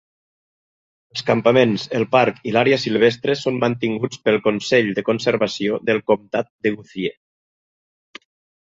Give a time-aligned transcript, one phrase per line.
[1.15, 6.53] Els campaments, el parc i l'àrea silvestre són mantinguts pel Consell de Conservació del Comtat
[6.69, 7.17] de Guthrie.